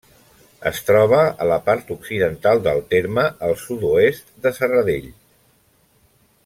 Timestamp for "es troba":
0.69-1.19